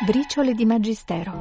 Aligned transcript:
Briciole 0.00 0.54
di 0.54 0.64
Magistero. 0.64 1.38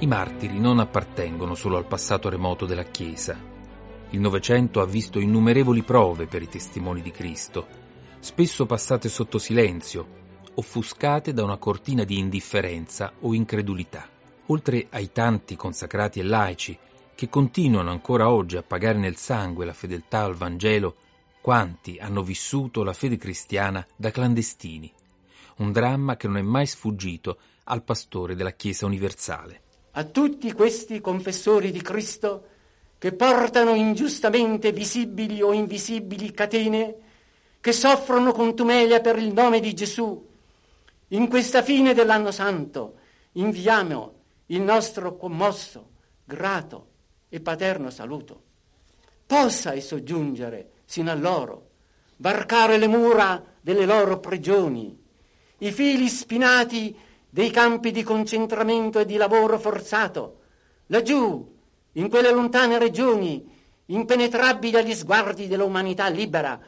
I 0.00 0.06
martiri 0.08 0.58
non 0.58 0.80
appartengono 0.80 1.54
solo 1.54 1.76
al 1.76 1.86
passato 1.86 2.28
remoto 2.28 2.66
della 2.66 2.82
Chiesa. 2.82 3.38
Il 4.10 4.18
Novecento 4.18 4.80
ha 4.80 4.84
visto 4.84 5.20
innumerevoli 5.20 5.84
prove 5.84 6.26
per 6.26 6.42
i 6.42 6.48
testimoni 6.48 7.02
di 7.02 7.12
Cristo, 7.12 7.68
spesso 8.18 8.66
passate 8.66 9.08
sotto 9.08 9.38
silenzio, 9.38 10.06
offuscate 10.54 11.32
da 11.32 11.44
una 11.44 11.56
cortina 11.56 12.02
di 12.02 12.18
indifferenza 12.18 13.12
o 13.20 13.32
incredulità. 13.32 14.08
Oltre 14.46 14.88
ai 14.90 15.12
tanti 15.12 15.54
consacrati 15.54 16.18
e 16.18 16.24
laici 16.24 16.76
che 17.14 17.28
continuano 17.28 17.90
ancora 17.90 18.28
oggi 18.28 18.56
a 18.56 18.64
pagare 18.64 18.98
nel 18.98 19.14
sangue 19.14 19.64
la 19.64 19.72
fedeltà 19.72 20.24
al 20.24 20.34
Vangelo, 20.34 20.96
quanti 21.40 21.98
hanno 21.98 22.22
vissuto 22.22 22.82
la 22.82 22.92
fede 22.92 23.16
cristiana 23.16 23.86
da 23.96 24.10
clandestini. 24.10 24.92
Un 25.58 25.72
dramma 25.72 26.16
che 26.16 26.26
non 26.26 26.36
è 26.36 26.42
mai 26.42 26.66
sfuggito 26.66 27.38
al 27.64 27.82
pastore 27.82 28.34
della 28.34 28.52
Chiesa 28.52 28.86
universale. 28.86 29.62
A 29.92 30.04
tutti 30.04 30.52
questi 30.52 31.00
confessori 31.00 31.70
di 31.70 31.82
Cristo 31.82 32.46
che 32.98 33.12
portano 33.12 33.74
ingiustamente 33.74 34.72
visibili 34.72 35.40
o 35.40 35.52
invisibili 35.52 36.32
catene, 36.32 36.94
che 37.60 37.72
soffrono 37.72 38.32
contumelia 38.32 39.00
per 39.00 39.18
il 39.18 39.32
nome 39.32 39.60
di 39.60 39.72
Gesù, 39.74 40.26
in 41.08 41.28
questa 41.28 41.62
fine 41.62 41.94
dell'anno 41.94 42.30
santo 42.30 42.98
inviamo 43.32 44.14
il 44.46 44.60
nostro 44.60 45.16
commosso, 45.16 45.90
grato 46.24 46.86
e 47.28 47.40
paterno 47.40 47.88
saluto. 47.90 48.42
Possa 49.26 49.74
esso 49.74 50.02
giungere 50.02 50.70
sino 50.88 51.10
a 51.10 51.14
loro, 51.14 51.68
varcare 52.16 52.78
le 52.78 52.86
mura 52.86 53.44
delle 53.60 53.84
loro 53.84 54.20
prigioni, 54.20 54.98
i 55.58 55.70
fili 55.70 56.08
spinati 56.08 56.96
dei 57.28 57.50
campi 57.50 57.90
di 57.90 58.02
concentramento 58.02 58.98
e 58.98 59.04
di 59.04 59.16
lavoro 59.16 59.58
forzato, 59.58 60.38
laggiù, 60.86 61.56
in 61.92 62.08
quelle 62.08 62.32
lontane 62.32 62.78
regioni, 62.78 63.46
impenetrabili 63.84 64.76
agli 64.76 64.94
sguardi 64.94 65.46
dell'umanità 65.46 66.08
libera, 66.08 66.58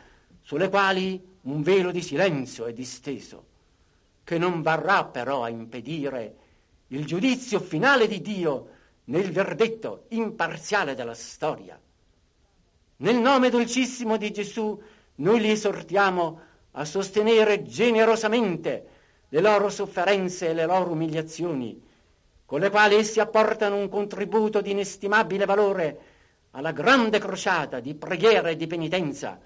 sulle 0.43 0.69
quali 0.69 1.39
un 1.45 1.63
velo 1.63 1.91
di 1.91 2.03
silenzio 2.03 2.67
è 2.67 2.75
disteso, 2.75 3.47
che 4.23 4.37
non 4.37 4.61
varrà 4.61 5.07
però 5.07 5.45
a 5.45 5.49
impedire 5.49 6.35
il 6.89 7.07
giudizio 7.07 7.59
finale 7.59 8.07
di 8.07 8.21
Dio 8.21 8.69
nel 9.05 9.33
verdetto 9.33 10.05
imparziale 10.09 10.95
della 10.95 11.15
storia. 11.15 11.81
Nel 13.01 13.17
nome 13.17 13.49
dolcissimo 13.49 14.19
di 14.19 14.31
Gesù 14.31 14.79
noi 15.17 15.41
li 15.41 15.51
esortiamo 15.51 16.41
a 16.73 16.85
sostenere 16.85 17.63
generosamente 17.63 18.87
le 19.29 19.41
loro 19.41 19.71
sofferenze 19.71 20.49
e 20.49 20.55
le 20.55 20.67
loro 20.67 20.91
umiliazioni, 20.91 21.81
con 22.45 22.61
le 22.61 22.69
quali 22.69 22.97
essi 22.97 23.19
apportano 23.19 23.77
un 23.77 23.89
contributo 23.89 24.61
di 24.61 24.73
inestimabile 24.73 25.47
valore 25.47 26.01
alla 26.51 26.73
grande 26.73 27.19
crociata 27.19 27.81
di 27.81 27.95
preghiera 27.95 28.51
e 28.51 28.57
di 28.57 28.67
penitenza, 28.67 29.41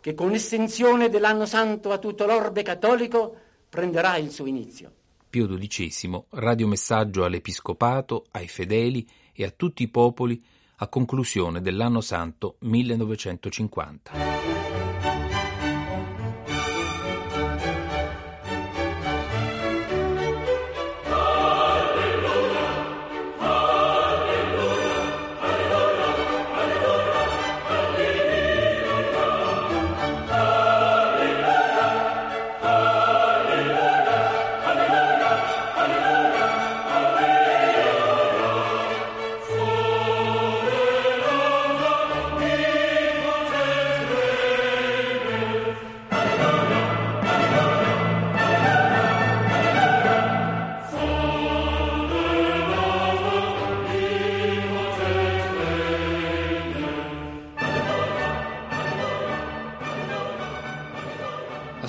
che 0.00 0.14
con 0.14 0.30
l'estensione 0.30 1.08
dell'anno 1.08 1.46
santo 1.46 1.92
a 1.92 1.98
tutto 1.98 2.26
l'orbe 2.26 2.62
cattolico 2.62 3.36
prenderà 3.68 4.16
il 4.16 4.32
suo 4.32 4.46
inizio. 4.46 4.92
Pio 5.30 5.46
XII, 5.46 6.24
radiomessaggio 6.30 7.24
all'Episcopato, 7.24 8.26
ai 8.32 8.48
fedeli 8.48 9.06
e 9.32 9.44
a 9.44 9.52
tutti 9.54 9.84
i 9.84 9.88
popoli 9.88 10.42
a 10.80 10.88
conclusione 10.88 11.60
dell'anno 11.60 12.00
santo 12.00 12.56
1950. 12.60 14.57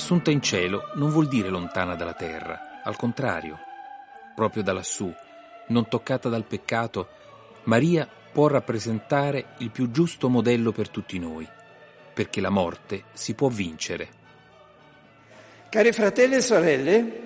Assunta 0.10 0.32
in 0.32 0.42
cielo 0.42 0.90
non 0.96 1.12
vuol 1.12 1.28
dire 1.28 1.50
lontana 1.50 1.94
dalla 1.94 2.16
terra, 2.16 2.82
al 2.84 2.96
contrario, 2.96 3.60
proprio 4.34 4.64
da 4.64 4.74
lassù, 4.74 5.14
non 5.68 5.88
toccata 5.88 6.30
dal 6.30 6.46
peccato, 6.46 7.10
Maria 7.66 8.10
può 8.32 8.48
rappresentare 8.48 9.50
il 9.60 9.70
più 9.70 9.92
giusto 9.92 10.28
modello 10.28 10.72
per 10.72 10.90
tutti 10.90 11.20
noi, 11.20 11.48
perché 12.12 12.42
la 12.42 12.50
morte 12.50 13.04
si 13.14 13.36
può 13.36 13.50
vincere. 13.50 14.10
Cari 15.70 15.92
fratelli 15.92 16.38
e 16.38 16.42
sorelle, 16.42 17.22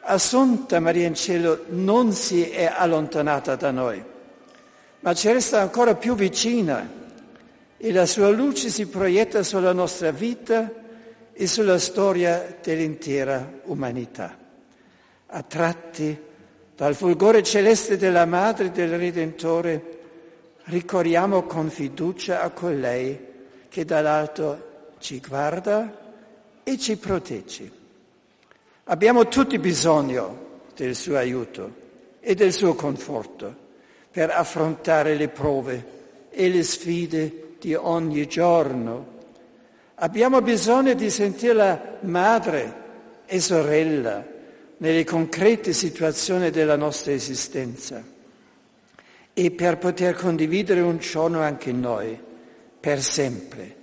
Assunta 0.00 0.80
Maria 0.80 1.06
in 1.06 1.14
cielo 1.14 1.64
non 1.68 2.12
si 2.12 2.50
è 2.50 2.66
allontanata 2.66 3.56
da 3.56 3.70
noi, 3.70 4.04
ma 5.00 5.14
ci 5.14 5.32
resta 5.32 5.62
ancora 5.62 5.94
più 5.94 6.14
vicina 6.14 6.86
e 7.78 7.92
la 7.92 8.04
sua 8.04 8.28
luce 8.28 8.68
si 8.68 8.88
proietta 8.88 9.42
sulla 9.42 9.72
nostra 9.72 10.10
vita 10.10 10.82
e 11.34 11.46
sulla 11.48 11.78
storia 11.78 12.56
dell'intera 12.62 13.60
umanità. 13.64 14.38
Attratti 15.26 16.16
dal 16.76 16.94
fulgore 16.94 17.42
celeste 17.42 17.96
della 17.96 18.24
Madre 18.24 18.70
del 18.70 18.96
Redentore, 18.96 19.98
ricorriamo 20.64 21.42
con 21.42 21.70
fiducia 21.70 22.40
a 22.40 22.50
colei 22.50 23.18
che 23.68 23.84
dall'alto 23.84 24.92
ci 24.98 25.20
guarda 25.20 26.12
e 26.62 26.78
ci 26.78 26.96
protegge. 26.96 27.70
Abbiamo 28.84 29.26
tutti 29.28 29.58
bisogno 29.58 30.62
del 30.76 30.94
suo 30.94 31.16
aiuto 31.16 31.82
e 32.20 32.34
del 32.34 32.52
suo 32.52 32.74
conforto 32.74 33.62
per 34.10 34.30
affrontare 34.30 35.14
le 35.14 35.28
prove 35.28 35.86
e 36.30 36.48
le 36.48 36.62
sfide 36.62 37.56
di 37.58 37.74
ogni 37.74 38.26
giorno 38.26 39.13
Abbiamo 39.96 40.42
bisogno 40.42 40.94
di 40.94 41.08
sentirla 41.08 41.98
madre 42.00 42.82
e 43.26 43.40
sorella 43.40 44.26
nelle 44.78 45.04
concrete 45.04 45.72
situazioni 45.72 46.50
della 46.50 46.76
nostra 46.76 47.12
esistenza 47.12 48.02
e 49.32 49.50
per 49.52 49.78
poter 49.78 50.16
condividere 50.16 50.80
un 50.80 50.98
giorno 50.98 51.40
anche 51.40 51.70
noi, 51.70 52.18
per 52.80 53.00
sempre, 53.00 53.76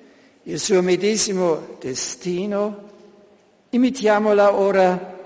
il 0.43 0.59
suo 0.59 0.81
medesimo 0.81 1.77
destino, 1.79 2.89
imitiamola 3.69 4.53
ora 4.53 5.17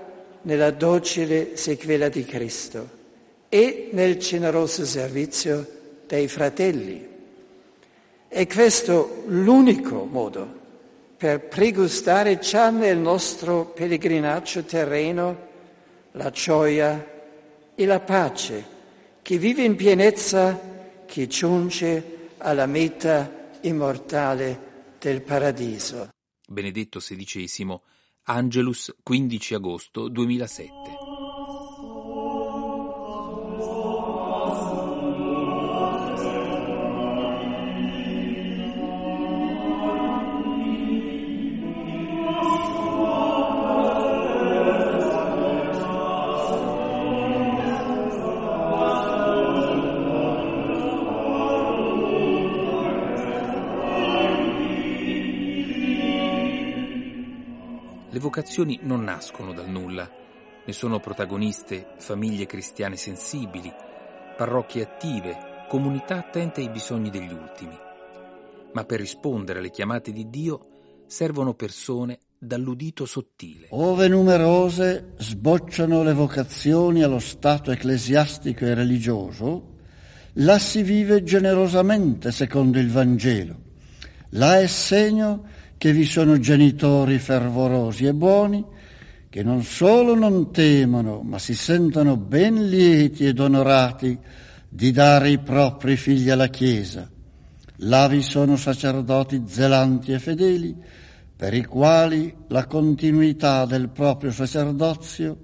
nella 0.42 0.70
docile 0.70 1.56
sequela 1.56 2.08
di 2.08 2.24
Cristo 2.24 2.88
e 3.48 3.88
nel 3.90 4.18
generoso 4.18 4.84
servizio 4.84 5.66
dei 6.06 6.28
fratelli. 6.28 7.08
È 8.28 8.46
questo 8.46 9.24
l'unico 9.26 10.04
modo 10.04 10.64
per 11.16 11.48
pregustare 11.48 12.38
già 12.38 12.70
nel 12.70 12.98
nostro 12.98 13.64
pellegrinaggio 13.66 14.64
terreno 14.64 15.44
la 16.12 16.30
gioia 16.30 17.14
e 17.74 17.86
la 17.86 18.00
pace 18.00 18.74
che 19.22 19.38
vive 19.38 19.64
in 19.64 19.76
pienezza, 19.76 21.04
che 21.04 21.26
giunge 21.26 22.30
alla 22.38 22.66
meta 22.66 23.48
immortale 23.62 24.94
del 24.98 25.22
paradiso. 25.22 26.10
Benedetto 26.46 27.00
XVI, 27.00 27.80
Angelus 28.24 28.94
15 29.02 29.54
agosto 29.54 30.08
2007. 30.08 31.05
Vocazioni 58.36 58.80
non 58.82 59.02
nascono 59.02 59.54
dal 59.54 59.70
nulla, 59.70 60.06
ne 60.66 60.72
sono 60.74 61.00
protagoniste 61.00 61.92
famiglie 61.96 62.44
cristiane 62.44 62.94
sensibili, 62.94 63.72
parrocchie 64.36 64.82
attive, 64.82 65.64
comunità 65.70 66.18
attente 66.18 66.60
ai 66.60 66.68
bisogni 66.68 67.08
degli 67.08 67.32
ultimi. 67.32 67.74
Ma 68.74 68.84
per 68.84 69.00
rispondere 69.00 69.60
alle 69.60 69.70
chiamate 69.70 70.12
di 70.12 70.28
Dio 70.28 70.60
servono 71.06 71.54
persone 71.54 72.18
dall'udito 72.36 73.06
sottile. 73.06 73.68
Ove 73.70 74.06
numerose 74.06 75.14
sbocciano 75.16 76.02
le 76.02 76.12
vocazioni 76.12 77.02
allo 77.02 77.20
stato 77.20 77.70
ecclesiastico 77.70 78.66
e 78.66 78.74
religioso, 78.74 79.76
là 80.34 80.58
si 80.58 80.82
vive 80.82 81.22
generosamente 81.22 82.30
secondo 82.32 82.78
il 82.78 82.90
Vangelo. 82.90 83.56
Là 84.30 84.60
è 84.60 84.66
segno 84.66 85.54
che 85.78 85.92
vi 85.92 86.04
sono 86.04 86.38
genitori 86.38 87.18
fervorosi 87.18 88.06
e 88.06 88.14
buoni, 88.14 88.64
che 89.28 89.42
non 89.42 89.62
solo 89.62 90.14
non 90.14 90.50
temono, 90.50 91.20
ma 91.22 91.38
si 91.38 91.54
sentono 91.54 92.16
ben 92.16 92.68
lieti 92.68 93.26
ed 93.26 93.38
onorati 93.38 94.18
di 94.68 94.90
dare 94.90 95.30
i 95.30 95.38
propri 95.38 95.96
figli 95.96 96.30
alla 96.30 96.48
Chiesa. 96.48 97.10
Là 97.80 98.08
vi 98.08 98.22
sono 98.22 98.56
sacerdoti 98.56 99.42
zelanti 99.46 100.12
e 100.12 100.18
fedeli, 100.18 100.74
per 101.36 101.52
i 101.52 101.64
quali 101.64 102.34
la 102.48 102.66
continuità 102.66 103.66
del 103.66 103.90
proprio 103.90 104.30
sacerdozio 104.30 105.38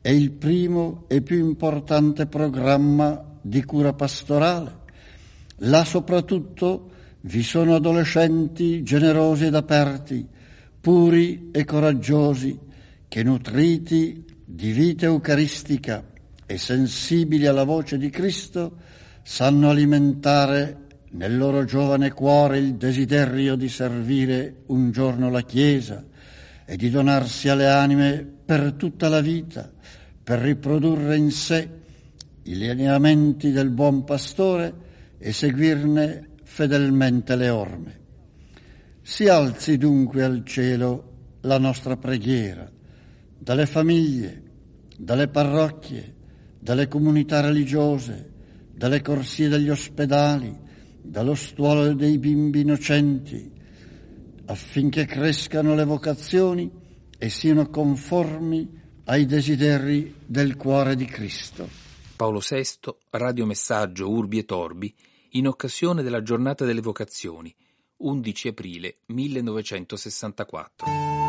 è 0.00 0.10
il 0.10 0.30
primo 0.30 1.04
e 1.08 1.22
più 1.22 1.38
importante 1.44 2.26
programma 2.26 3.24
di 3.40 3.64
cura 3.64 3.92
pastorale. 3.92 4.80
Là 5.56 5.84
soprattutto 5.84 6.90
vi 7.22 7.42
sono 7.42 7.74
adolescenti 7.74 8.82
generosi 8.82 9.46
ed 9.46 9.54
aperti, 9.54 10.26
puri 10.80 11.50
e 11.52 11.64
coraggiosi, 11.64 12.58
che 13.06 13.22
nutriti 13.22 14.24
di 14.44 14.72
vita 14.72 15.06
eucaristica 15.06 16.04
e 16.46 16.58
sensibili 16.58 17.46
alla 17.46 17.64
voce 17.64 17.98
di 17.98 18.10
Cristo 18.10 18.76
sanno 19.22 19.70
alimentare 19.70 20.78
nel 21.10 21.36
loro 21.36 21.64
giovane 21.64 22.10
cuore 22.10 22.58
il 22.58 22.74
desiderio 22.74 23.54
di 23.54 23.68
servire 23.68 24.62
un 24.66 24.90
giorno 24.90 25.30
la 25.30 25.42
Chiesa 25.42 26.04
e 26.64 26.76
di 26.76 26.90
donarsi 26.90 27.48
alle 27.48 27.68
anime 27.68 28.26
per 28.44 28.72
tutta 28.72 29.08
la 29.08 29.20
vita, 29.20 29.70
per 30.24 30.40
riprodurre 30.40 31.16
in 31.16 31.30
sé 31.30 31.68
i 32.44 32.56
lineamenti 32.56 33.52
del 33.52 33.70
buon 33.70 34.04
pastore 34.04 34.74
e 35.18 35.32
seguirne 35.32 36.30
fedelmente 36.52 37.34
le 37.34 37.48
orme. 37.48 38.00
Si 39.00 39.26
alzi 39.26 39.78
dunque 39.78 40.22
al 40.22 40.44
cielo 40.44 41.38
la 41.40 41.58
nostra 41.58 41.96
preghiera, 41.96 42.70
dalle 43.38 43.64
famiglie, 43.64 44.42
dalle 44.98 45.28
parrocchie, 45.28 46.14
dalle 46.58 46.88
comunità 46.88 47.40
religiose, 47.40 48.30
dalle 48.70 49.00
corsie 49.00 49.48
degli 49.48 49.70
ospedali, 49.70 50.54
dallo 51.00 51.34
stuolo 51.34 51.94
dei 51.94 52.18
bimbi 52.18 52.60
innocenti, 52.60 53.50
affinché 54.44 55.06
crescano 55.06 55.74
le 55.74 55.84
vocazioni 55.84 56.70
e 57.16 57.28
siano 57.30 57.70
conformi 57.70 58.78
ai 59.04 59.24
desideri 59.24 60.16
del 60.26 60.56
cuore 60.56 60.96
di 60.96 61.06
Cristo. 61.06 61.66
Paolo 62.14 62.40
VI, 62.46 62.94
radiomessaggio 63.08 64.10
Urbi 64.10 64.38
e 64.38 64.44
Torbi, 64.44 64.94
in 65.34 65.46
occasione 65.46 66.02
della 66.02 66.22
giornata 66.22 66.64
delle 66.64 66.82
vocazioni, 66.82 67.54
11 67.98 68.48
aprile 68.48 68.98
1964. 69.06 71.21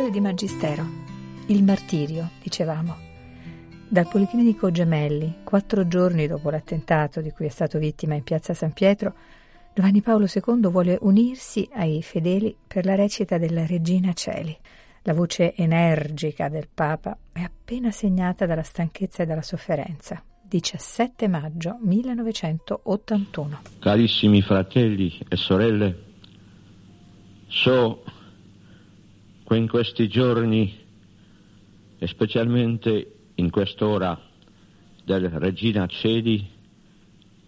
Briciole 0.00 0.10
di 0.10 0.20
Magistero. 0.20 0.86
Il 1.48 1.62
martirio, 1.62 2.30
dicevamo. 2.42 2.96
Dal 3.86 4.08
Policlinico 4.08 4.70
Gemelli, 4.70 5.40
quattro 5.44 5.86
giorni 5.86 6.26
dopo 6.26 6.48
l'attentato 6.48 7.20
di 7.20 7.30
cui 7.32 7.44
è 7.44 7.50
stato 7.50 7.78
vittima 7.78 8.14
in 8.14 8.22
piazza 8.22 8.54
San 8.54 8.72
Pietro, 8.72 9.14
Giovanni 9.74 10.00
Paolo 10.00 10.24
II 10.24 10.70
vuole 10.70 10.96
unirsi 11.02 11.68
ai 11.74 12.00
fedeli 12.02 12.56
per 12.66 12.86
la 12.86 12.94
recita 12.94 13.36
della 13.36 13.66
Regina 13.66 14.14
Celi. 14.14 14.56
La 15.02 15.12
voce 15.12 15.54
energica 15.54 16.48
del 16.48 16.68
Papa 16.72 17.18
è 17.30 17.42
appena 17.42 17.90
segnata 17.90 18.46
dalla 18.46 18.62
stanchezza 18.62 19.22
e 19.22 19.26
dalla 19.26 19.42
sofferenza. 19.42 20.22
17 20.42 21.28
maggio 21.28 21.76
1981. 21.78 23.60
Carissimi 23.78 24.40
fratelli 24.40 25.20
e 25.28 25.36
sorelle, 25.36 26.04
so 27.48 28.02
in 29.56 29.68
questi 29.68 30.08
giorni 30.08 30.78
e 31.98 32.06
specialmente 32.06 33.12
in 33.34 33.50
quest'ora 33.50 34.18
del 35.04 35.28
Regina 35.28 35.86
Cedi 35.86 36.46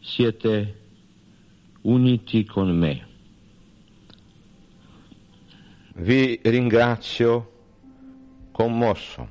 siete 0.00 0.80
uniti 1.82 2.44
con 2.44 2.76
me. 2.76 3.06
Vi 5.94 6.40
ringrazio 6.42 7.50
commosso 8.50 9.28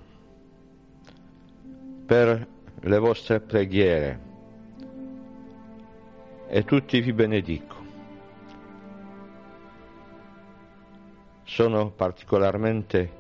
per 2.06 2.48
le 2.82 2.98
vostre 2.98 3.40
preghiere 3.40 4.20
e 6.48 6.64
tutti 6.64 7.00
vi 7.02 7.14
benedico. 7.14 7.81
Sono 11.52 11.92
particolarmente 11.92 13.12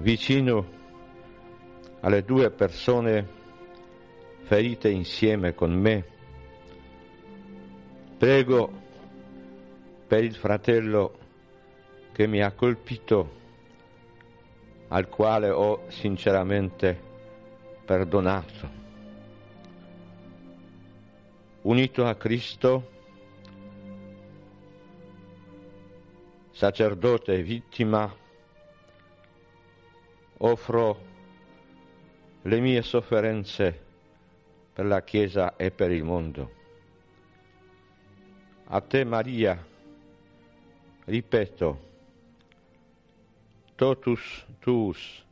vicino 0.00 0.66
alle 2.00 2.24
due 2.24 2.50
persone 2.50 3.26
ferite 4.42 4.90
insieme 4.90 5.54
con 5.54 5.72
me. 5.72 6.04
Prego 8.18 8.70
per 10.06 10.24
il 10.24 10.34
fratello 10.34 11.14
che 12.12 12.26
mi 12.26 12.42
ha 12.42 12.52
colpito, 12.52 13.30
al 14.88 15.08
quale 15.08 15.48
ho 15.48 15.84
sinceramente 15.88 17.00
perdonato. 17.86 18.68
Unito 21.62 22.04
a 22.04 22.14
Cristo, 22.14 22.90
sacerdote 26.62 27.34
e 27.34 27.42
vittima, 27.42 28.08
offro 30.38 31.04
le 32.42 32.60
mie 32.60 32.82
sofferenze 32.82 33.80
per 34.72 34.86
la 34.86 35.02
Chiesa 35.02 35.56
e 35.56 35.72
per 35.72 35.90
il 35.90 36.04
mondo. 36.04 36.50
A 38.66 38.80
te 38.80 39.02
Maria, 39.02 39.58
ripeto, 41.06 41.80
totus 43.74 44.46
tuus 44.60 45.24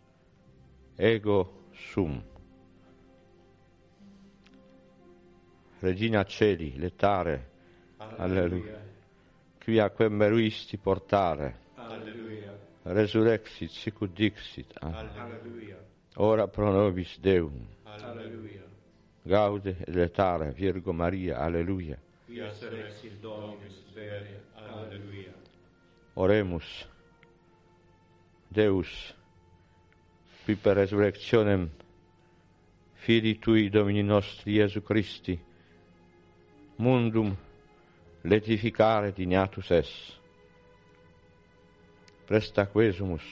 ego 0.97 1.69
sum. 1.71 2.21
Regina 5.79 6.25
Celi, 6.25 6.77
letare, 6.77 7.51
alleluia. 7.99 8.19
alleluia 8.19 8.90
qui 9.71 9.79
a 9.79 9.89
quem 9.91 10.11
meruisti 10.11 10.77
portare. 10.77 11.55
Alleluia. 11.77 12.59
Resurrexit 12.83 13.71
sicut 13.71 14.13
dixit. 14.13 14.73
Alleluia. 14.81 15.79
Ora 16.17 16.49
pro 16.49 16.73
nobis 16.73 17.19
Deum. 17.21 17.69
Alleluia. 17.85 18.65
Gaude 19.23 19.77
et 19.79 19.95
letare 19.95 20.51
Virgo 20.51 20.93
Maria. 20.93 21.39
Alleluia. 21.39 21.97
Quia 22.27 22.51
serexit 22.53 23.21
Dominus 23.21 23.93
vere. 23.95 24.43
Alleluia. 24.55 25.33
Oremus. 26.15 26.89
Deus, 28.49 29.15
qui 30.45 30.57
per 30.57 30.75
resurrectionem 30.75 31.71
Fili 32.95 33.39
Tui 33.39 33.71
Domini 33.71 34.03
nostri 34.03 34.55
Iesu 34.55 34.83
Christi, 34.83 35.39
mundum 36.77 37.37
letificare 38.23 39.13
dignatus 39.13 39.71
es. 39.71 39.91
Prestac 42.27 42.75
vesumus, 42.77 43.25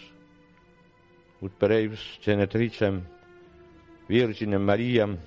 ut 1.40 1.54
per 1.58 1.70
eius 1.76 2.02
genetricem, 2.24 3.02
Virginem 4.08 4.64
Mariam, 4.64 5.18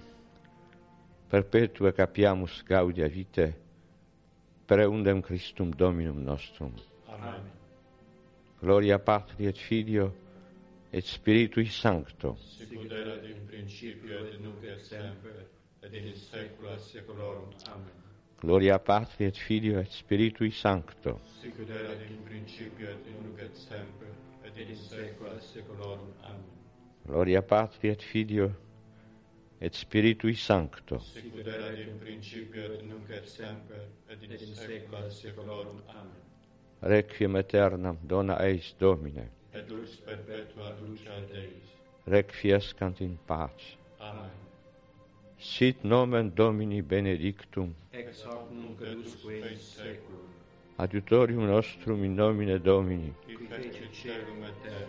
perpetue 1.30 1.94
capiamus 1.94 2.64
gaudia 2.68 3.08
vitae, 3.08 3.54
preundem 4.68 5.22
Christum 5.22 5.72
Dominum 5.72 6.24
nostrum. 6.24 6.74
Amen. 7.08 7.48
Gloria 8.60 9.00
Patri 9.00 9.48
et 9.48 9.58
Filio 9.58 10.12
et 10.92 11.06
Spiritui 11.06 11.66
Sancto. 11.66 12.36
Sicut 12.58 12.92
erat 12.92 13.24
in 13.26 13.46
principio 13.48 14.26
et 14.26 14.40
nunc 14.42 14.64
et 14.64 14.84
semper 14.84 15.48
et 15.82 15.94
in 15.94 16.14
saecula 16.14 16.78
saeculorum. 16.78 17.50
Amen. 17.72 18.11
Gloria 18.42 18.80
Patri 18.80 19.26
et 19.26 19.38
Filio 19.38 19.78
et 19.80 19.92
Spiritui 19.92 20.50
Sancto. 20.50 21.20
Sic 21.40 21.60
ut 21.62 21.70
erat 21.70 22.02
in 22.10 22.24
principio 22.26 22.90
et 22.90 23.06
in 23.06 23.20
nunc 23.22 23.38
et 23.38 23.54
semper 23.54 24.10
et 24.44 24.58
in 24.58 24.74
saecula 24.76 25.36
saeculorum. 25.40 26.10
Amen. 26.24 26.42
Gloria 27.06 27.44
Patri 27.44 27.90
et 27.90 28.02
Filio 28.02 28.50
et 29.60 29.78
Spiritui 29.78 30.34
Sancto. 30.34 30.98
Sic 31.12 31.30
ut 31.38 31.46
erat 31.46 31.78
in 31.86 32.00
principio 32.02 32.66
et 32.74 32.82
nunc 32.90 33.14
et 33.14 33.30
semper 33.30 33.86
et 34.10 34.26
in 34.26 34.36
saecula 34.56 35.06
saeculorum. 35.12 35.84
Amen. 35.94 36.18
Requiem 36.82 37.36
aeternam 37.36 38.02
dona 38.02 38.42
eis 38.42 38.74
Domine. 38.80 39.30
Et 39.54 39.70
lux 39.70 40.00
perpetua 40.02 40.74
lucia 40.82 41.22
Deis. 41.30 41.78
Requiescant 42.08 43.06
in 43.06 43.20
pace. 43.28 43.78
Amen 44.00 44.41
sit 45.42 45.84
nomen 45.84 46.32
Domini 46.36 46.82
benedictum. 46.82 47.74
Ex 47.92 48.24
hoc 48.26 48.52
nunc 48.52 48.82
et 48.82 48.96
usque 48.96 49.34
in 49.34 49.58
seculum. 49.58 50.30
Adiutorium 50.78 51.46
nostrum 51.46 52.04
in 52.04 52.16
nomine 52.16 52.60
Domini. 52.60 53.14
Qui 53.26 53.38
fece 53.50 53.90
celum 53.92 54.44
et 54.44 54.62
terra. 54.62 54.88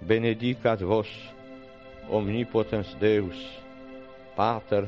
Benedicat 0.00 0.82
vos 0.82 1.08
omnipotens 2.10 2.96
Deus, 3.00 3.62
Pater 4.36 4.84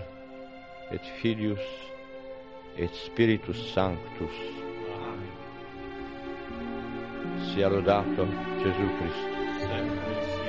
et 0.90 1.00
Filius 1.20 1.64
et 2.76 2.90
Spiritus 2.92 3.72
Sanctus. 3.72 4.36
Amen. 5.00 5.30
Sia 7.38 7.68
lodato 7.68 8.26
Gesù 8.62 8.86
Cristo. 8.98 9.28
Sempre 9.60 10.22
sia. 10.22 10.45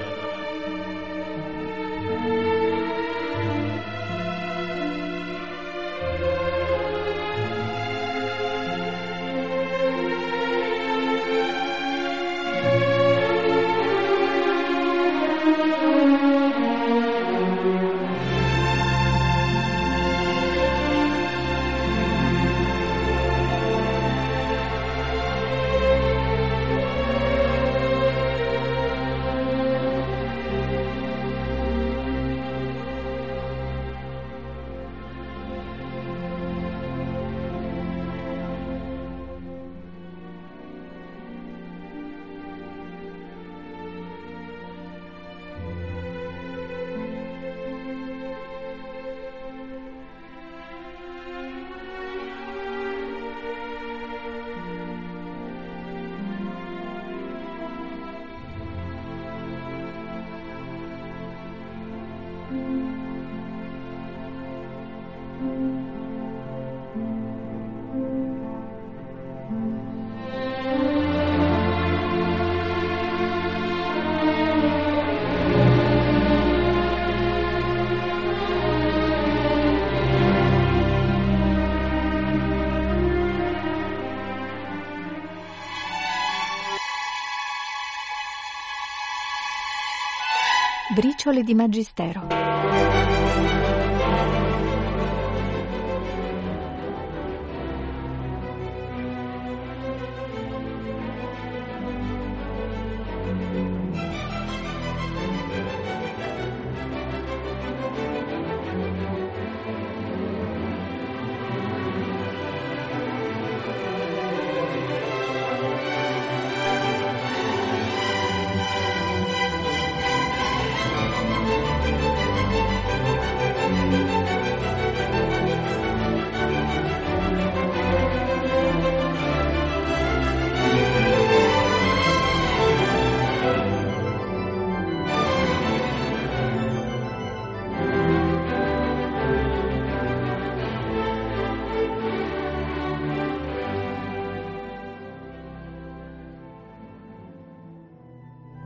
Briciole 91.17 91.41
di 91.41 91.55
Magistero. 91.55 92.27